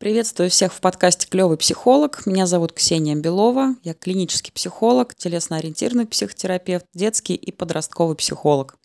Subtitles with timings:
[0.00, 2.24] Приветствую всех в подкасте «Клевый психолог».
[2.24, 3.74] Меня зовут Ксения Белова.
[3.82, 8.76] Я клинический психолог, телесно-ориентированный психотерапевт, детский и подростковый психолог.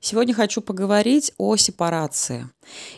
[0.00, 2.48] Сегодня хочу поговорить о сепарации.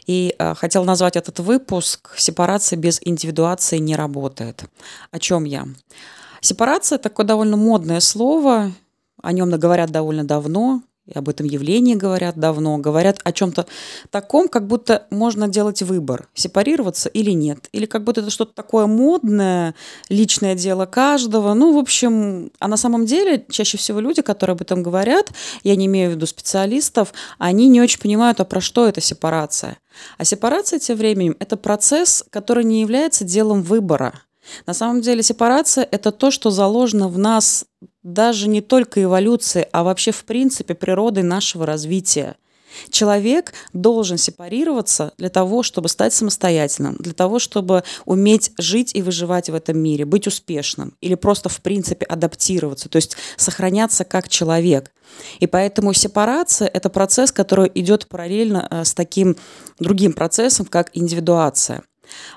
[0.06, 4.62] И э, хотел назвать этот выпуск «Сепарация без индивидуации не работает».
[5.10, 5.66] О чем я?
[6.40, 8.70] Сепарация– такое довольно модное слово,
[9.20, 10.84] о нем говорят довольно давно,
[11.14, 13.66] об этом явлении говорят давно, говорят о чем-то
[14.10, 17.68] таком, как будто можно делать выбор, сепарироваться или нет.
[17.72, 19.74] Или как будто это что-то такое модное,
[20.08, 21.54] личное дело каждого.
[21.54, 25.30] Ну, в общем, а на самом деле чаще всего люди, которые об этом говорят,
[25.64, 29.78] я не имею в виду специалистов, они не очень понимают, а про что эта сепарация.
[30.18, 34.22] А сепарация тем временем– это процесс, который не является делом выбора–
[34.66, 37.64] на самом деле сепарация– это то, что заложено в нас
[38.02, 42.36] даже не только эволюции, а вообще в принципе природой нашего развития.
[42.90, 49.50] Человек должен сепарироваться для того, чтобы стать самостоятельным, для того, чтобы уметь жить и выживать
[49.50, 54.92] в этом мире, быть успешным или просто в принципе адаптироваться, то есть сохраняться как человек.
[55.40, 59.36] И поэтому сепарация– это процесс, который идет параллельно э, с таким
[59.80, 61.82] другим процессом, как индивидуация.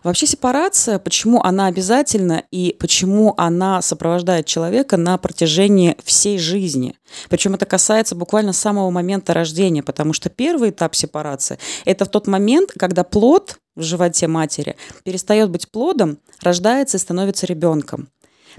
[0.03, 6.95] Вообще сепарация, почему она обязательна и почему она сопровождает человека на протяжении всей жизни.
[7.29, 12.27] Причем это касается буквально самого момента рождения, потому что первый этап сепарации– это в тот
[12.27, 18.09] момент, когда плод в животе матери перестает быть плодом, рождается и становится ребенком.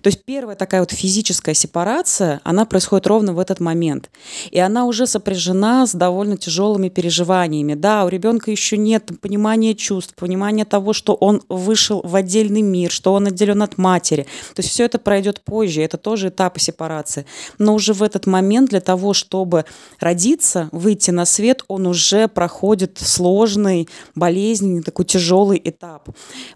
[0.02, 4.10] То есть первая такая вот физическая сепарация, она происходит ровно в этот момент.
[4.50, 7.74] И она уже сопряжена с довольно тяжелыми переживаниями.
[7.74, 12.90] Да, у ребенка еще нет понимания чувств, понимания того, что он вышел в отдельный мир,
[12.90, 14.26] что он отделен от матери.
[14.54, 17.26] То есть все это пройдет позже, это тоже этапы сепарации.
[17.58, 19.64] Но уже в этот момент для того, чтобы
[20.00, 26.08] родиться, выйти на свет, он уже проходит сложный, болезненный, такой тяжелый этап.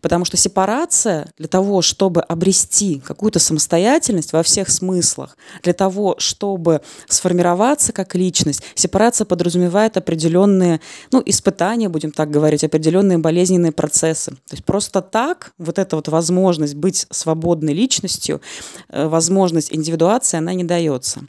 [0.02, 5.36] Потому что сепарация для того, чтобы обрести какую какую-то самостоятельность во всех смыслах.
[5.62, 10.80] Для того, чтобы сформироваться как личность, сепарация подразумевает определенные
[11.12, 14.30] ну, испытания, будем так говорить, определенные болезненные процессы.
[14.30, 18.40] То есть просто так вот эта вот возможность быть свободной личностью,
[18.88, 21.20] э, возможность индивидуации, она не дается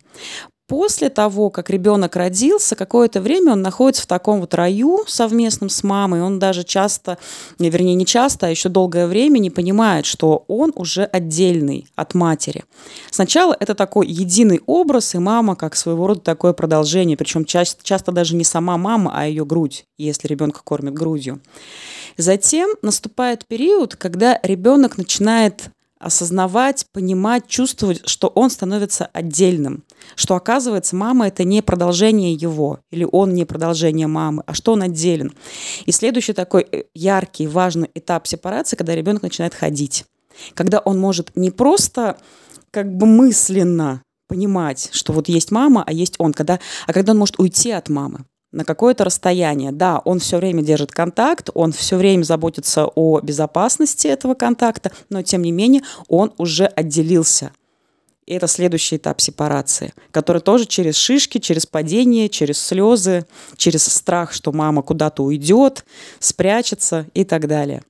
[0.69, 5.83] после того, как ребенок родился, какое-то время он находится в таком вот раю совместном с
[5.83, 6.21] мамой.
[6.21, 7.17] Он даже часто,
[7.57, 12.63] вернее, не часто, а еще долгое время не понимает, что он уже отдельный от матери.
[13.09, 17.17] Сначала это такой единый образ, и мама как своего рода такое продолжение.
[17.17, 21.41] Причем часто, часто даже не сама мама, а ее грудь, если ребенка кормят грудью.
[22.15, 29.83] Затем наступает период, когда ребенок начинает осознавать, понимать, чувствовать, что он становится отдельным,
[30.15, 34.81] что оказывается мама это не продолжение его, или он не продолжение мамы, а что он
[34.81, 35.33] отделен.
[35.85, 40.05] И следующий такой э, яркий, важный этап сепарации, когда ребенок начинает ходить,
[40.53, 42.17] когда он может не просто
[42.71, 47.17] как бы мысленно понимать, что вот есть мама, а есть он, когда, а когда он
[47.17, 49.71] может уйти от мамы на какое-то расстояние.
[49.71, 55.21] Да, он все время держит контакт, он все время заботится о безопасности этого контакта, но
[55.21, 57.51] тем не менее он уже отделился.
[58.25, 63.25] И это следующий этап сепарации, который тоже через шишки, через падение, через слезы,
[63.57, 65.83] через страх, что мама куда-то уйдет,
[66.19, 67.81] спрячется и так далее.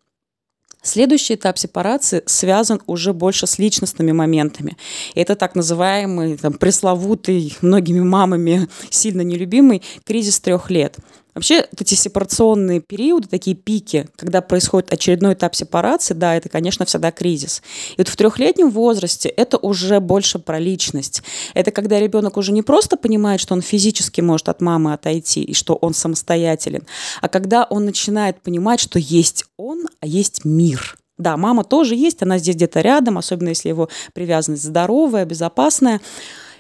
[0.82, 4.78] Следующий этап сепарации связан уже больше с личностными моментами.
[5.14, 10.96] Это так называемый там, пресловутый многими мамами сильно нелюбимый кризис трех лет–
[11.40, 16.84] Вообще, вот эти сепарационные периоды, такие пики, когда происходит очередной этап сепарации, да, это, конечно,
[16.84, 17.64] всегда кризис.
[17.92, 21.24] И вот в трехлетнем возрасте это уже больше про личность.
[21.54, 25.54] Это когда ребенок уже не просто понимает, что он физически может от мамы отойти и
[25.54, 26.86] что он самостоятелен,
[27.22, 30.98] а когда он начинает понимать, что есть он, а есть мир.
[31.18, 36.02] Да, мама тоже есть, она здесь где-то рядом, особенно если его привязанность здоровая, безопасная.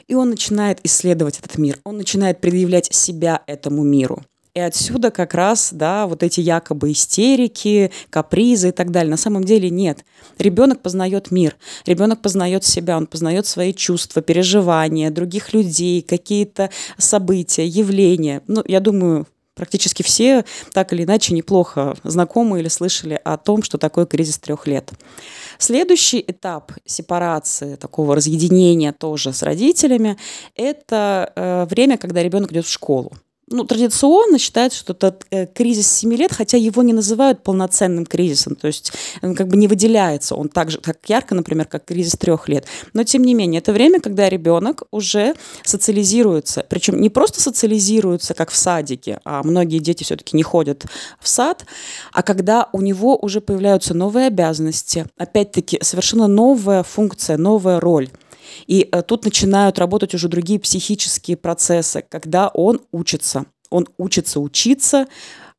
[0.08, 4.24] И он начинает исследовать этот мир, он начинает предъявлять себя этому миру.
[4.60, 9.10] И отсюда как раз, да, вот эти якобы истерики, капризы и так далее.
[9.10, 10.04] На самом деле нет.
[10.38, 17.66] Ребенок познает мир, ребенок познает себя, он познает свои чувства, переживания, других людей, какие-то события,
[17.66, 18.42] явления.
[18.48, 23.78] Ну, я думаю, практически все так или иначе неплохо знакомы или слышали о том, что
[23.78, 24.92] такое кризис трех лет.
[25.58, 30.18] Следующий этап сепарации, такого разъединения тоже с родителями,
[30.54, 33.14] это э, время, когда ребенок идет в школу.
[33.50, 38.56] Ну, традиционно считается, что это э, кризис 7 лет, хотя его не называют полноценным кризисом,
[38.56, 38.92] то есть
[39.22, 42.66] он как бы не выделяется, он так же так ярко, например, как кризис трех лет.
[42.94, 48.52] Но тем не менее, это время, когда ребенок уже социализируется, причем не просто социализируется, как
[48.52, 50.86] в садике, а многие дети все-таки не ходят
[51.20, 51.66] в сад,
[52.14, 58.10] а когда у него уже появляются новые обязанности, опять-таки совершенно новая функция, новая роль.
[58.68, 63.46] И э, тут начинают работать уже другие психические процессы, когда он учится.
[63.70, 65.08] Он учится учиться,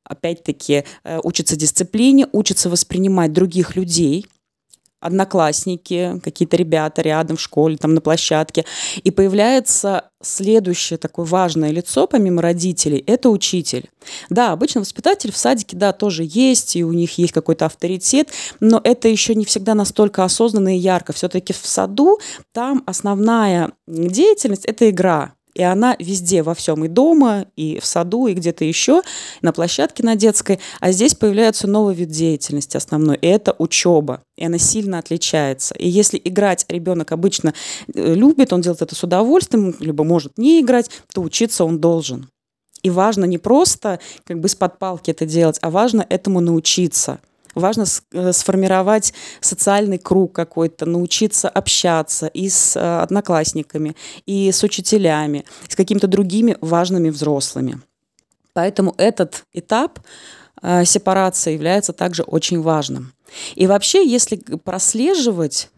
[0.05, 4.27] опять-таки э, учится дисциплине, учится воспринимать других людей–
[5.01, 8.65] одноклассники, какие-то ребята рядом в школе, там на площадке.
[9.03, 13.89] И появляется следующее такое важное лицо, помимо родителей, это учитель.
[14.29, 18.29] Да, обычно воспитатель в садике, да, тоже есть, и у них есть какой-то авторитет,
[18.61, 21.13] но это еще не всегда настолько осознанно и ярко.
[21.13, 22.19] Все-таки в саду
[22.53, 25.33] там основная деятельность– это игра.
[25.55, 29.03] И она везде, во всем, и дома, и в саду, и где-то еще,
[29.43, 30.61] на площадке на детской.
[30.81, 34.23] А здесь появляется новый вид деятельности основной, и это учеба.
[34.37, 35.75] И она сильно отличается.
[35.75, 37.55] И если играть ребенок обычно
[37.93, 42.29] э, любит, он делает это с удовольствием, либо может не играть, то учиться он должен.
[42.83, 47.21] И важно не просто как бы с-под палки это делать, а важно этому научиться–
[47.55, 55.45] Важно э, сформировать социальный круг какой-то, научиться общаться и с э, одноклассниками, и с учителями,
[55.69, 57.81] и с какими-то другими важными взрослыми.
[58.53, 59.99] Поэтому этот этап
[60.63, 63.13] э, сепарации является также очень важным.
[63.55, 65.71] И вообще, если прослеживать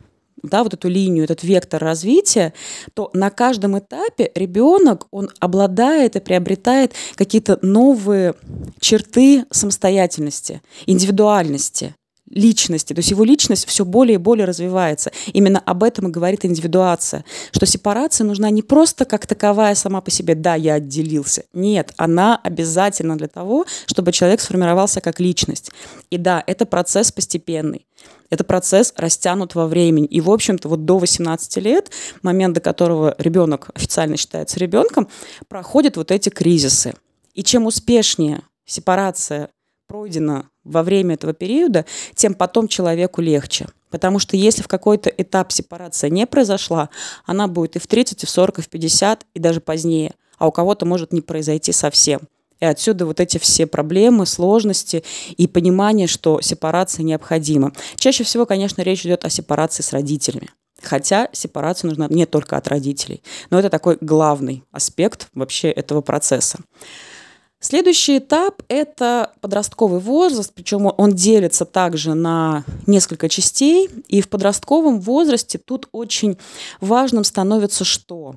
[0.43, 2.53] да, вот эту линию, этот вектор развития,
[2.95, 8.35] то на каждом этапе ребенок, он обладает и приобретает какие-то новые
[8.81, 11.95] черты самостоятельности, индивидуальности
[12.33, 12.93] личности.
[12.93, 15.13] То есть его личность все более и более развивается.
[15.33, 17.25] Именно об этом и говорит индивидуация.
[17.53, 21.45] Что сепарация нужна не просто как таковая сама по себе, да, я отделился.
[21.53, 25.71] Нет, она обязательно для того, чтобы человек сформировался как личность.
[26.11, 27.87] И да, это процесс постепенный.
[28.31, 30.07] Это процесс растянут во времени.
[30.07, 31.91] И, в общем-то, вот до 18 лет,
[32.23, 35.09] момент, до которого ребенок официально считается ребенком,
[35.49, 36.95] проходят вот эти кризисы.
[37.35, 39.51] И чем успешнее сепарация
[39.93, 41.85] пройдена во время этого периода,
[42.15, 43.67] тем потом человеку легче.
[43.91, 46.89] Потому что если в какой-то этап сепарация не произошла,
[47.27, 50.15] она будет и в 30, и в 40, и в 50, и даже позднее.
[50.39, 52.21] А у кого-то может не произойти совсем.
[52.59, 55.05] И отсюда вот эти все проблемы, сложности
[55.37, 57.73] и понимание, что сепарация необходима.
[57.97, 60.49] Чаще всего, конечно, речь идет о сепарации с родителями.
[60.83, 63.23] Хотя сепарация нужна не только от родителей.
[63.51, 66.61] Но это такой главный аспект вообще этого процесса.
[67.63, 73.89] Следующий этап– это подростковый возраст, причем он делится также на несколько частей.
[74.09, 76.39] И в подростковом возрасте тут очень
[76.81, 78.35] важным становится что?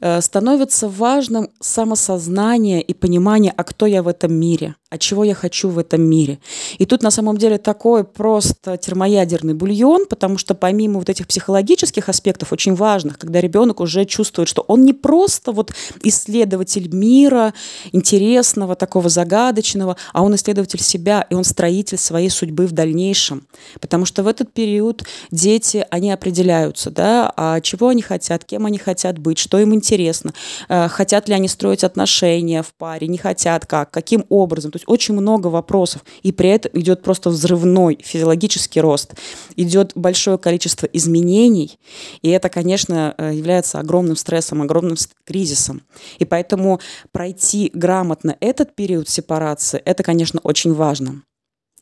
[0.00, 5.34] Э, становится важным самосознание и понимание, а кто я в этом мире, а чего я
[5.34, 6.40] хочу в этом мире.
[6.78, 12.08] И тут на самом деле такой просто термоядерный бульон, потому что помимо вот этих психологических
[12.08, 15.72] аспектов, очень важных, когда ребенок уже чувствует, что он не просто вот
[16.02, 17.54] исследователь мира,
[17.92, 23.46] интересного, такого загадочного, а он исследователь себя, и он строитель своей судьбы в дальнейшем.
[23.80, 28.78] Потому что в этот период дети, они определяются, да, а чего они хотят, кем они
[28.78, 30.34] хотят быть, что им интересно,
[30.68, 34.72] э, хотят ли они строить отношения в паре, не хотят как, каким образом.
[34.80, 39.14] Есть очень много вопросов, и при этом идет просто взрывной физиологический рост,
[39.56, 41.78] идет большое количество изменений,
[42.22, 44.96] и это, конечно, э, является огромным стрессом, огромным
[45.26, 45.82] кризисом.
[46.18, 46.80] И поэтому
[47.12, 51.22] пройти грамотно этот период сепарации, это, конечно, очень важно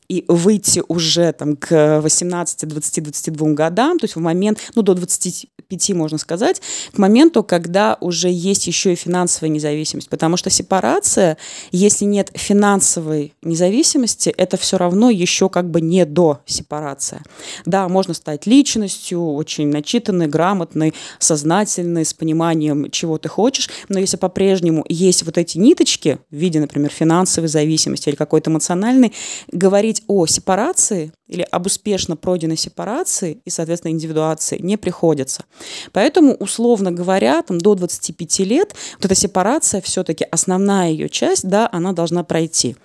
[0.09, 4.95] и выйти уже там к 18, 20, 22 годам, то есть в момент, ну, до
[4.95, 6.61] 25, можно сказать,
[6.91, 10.09] к моменту, когда уже есть еще и финансовая независимость.
[10.09, 11.37] Потому что сепарация,
[11.71, 17.21] если нет финансовой независимости, это все равно еще как бы не до сепарации.
[17.65, 24.17] Да, можно стать личностью, очень начитанной, грамотной, сознательной, с пониманием, чего ты хочешь, но если
[24.17, 29.13] по-прежнему есть вот эти ниточки в виде, например, финансовой зависимости или какой-то эмоциональной,
[29.51, 35.45] говорить о сепарации или об успешно пройденной сепарации и, соответственно, индивидуации не приходится.
[35.93, 41.69] Поэтому, условно говоря, там, до 25 лет вот эта сепарация все-таки основная ее часть, да,
[41.71, 42.75] она должна пройти.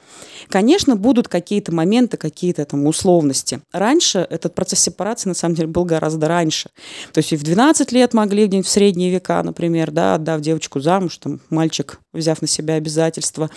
[0.49, 3.61] Конечно, будут какие-то моменты, какие-то там условности.
[3.73, 6.69] Раньше этот процесс сепарации, на самом деле, был гораздо раньше.
[7.13, 10.81] То есть и в 12 лет могли где-нибудь в средние века, например, да, отдав девочку
[10.81, 13.49] замуж, там, мальчик, взяв на себя обязательства.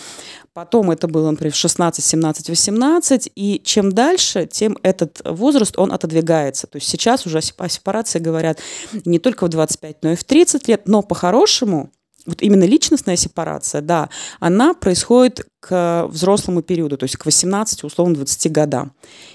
[0.54, 3.30] Потом это было, например, в 16, 17, 18.
[3.34, 6.66] И чем дальше, тем этот возраст, он отодвигается.
[6.66, 8.60] То есть сейчас уже о сепарации говорят
[9.04, 10.82] не только в 25, но и в 30 лет.
[10.86, 11.90] Но по-хорошему
[12.28, 18.16] вот именно личностная сепарация, да, она происходит к взрослому периоду, то есть к 18, условно,
[18.16, 18.92] 20 годам.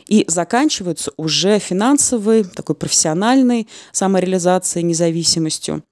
[0.07, 5.83] И заканчивается уже финансовой, такой профессиональной самореализацией, независимостью.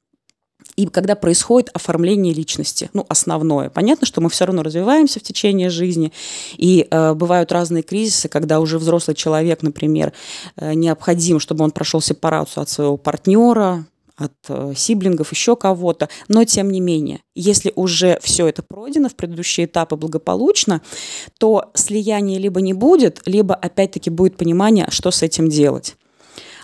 [0.81, 3.69] И когда происходит оформление личности, ну, основное.
[3.69, 6.11] Понятно, что мы все равно развиваемся в течение жизни,
[6.57, 10.11] и э, бывают разные кризисы, когда уже взрослый человек, например,
[10.55, 13.85] э, необходим, чтобы он прошел сепарацию от своего партнера,
[14.17, 16.09] от э, сиблингов, еще кого-то.
[16.27, 20.81] Но тем не менее, если уже все это пройдено в предыдущие этапы благополучно,
[21.37, 25.95] то слияние либо не будет, либо опять-таки будет понимание, что с этим делать.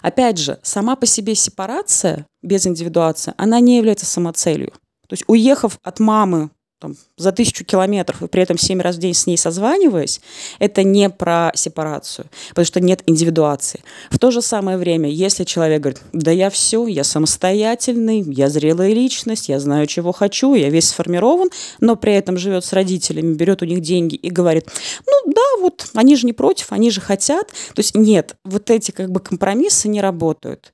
[0.02, 4.72] Опять же, сама по себе сепарация без индивидуации, она не является самоцелью.
[5.08, 9.00] То есть уехав от мамы там, за тысячу километров и при этом семь раз в
[9.00, 10.22] день с ней созваниваясь,
[10.60, 13.84] это не про сепарацию, потому что нет индивидуации.
[14.12, 18.94] В то же самое время, если человек говорит, да я все, я самостоятельный, я зрелая
[18.94, 23.64] личность, я знаю, чего хочу, я весь сформирован, но при этом живет с родителями, берет
[23.64, 24.68] у них деньги и говорит,
[25.06, 27.48] ну да, вот они же не против, они же хотят.
[27.48, 30.74] То есть нет, вот эти как бы компромиссы не работают.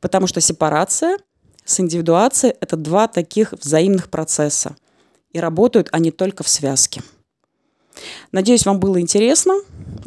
[0.00, 1.18] Потому что сепарация
[1.64, 4.76] с индивидуацией– это два таких взаимных процесса
[5.36, 7.02] и работают они только в связке.
[8.32, 9.52] Надеюсь, вам было интересно.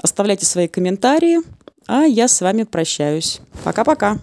[0.01, 1.37] Оставляйте свои комментарии,
[1.85, 3.39] а я с вами прощаюсь.
[3.63, 4.17] Пока-пока.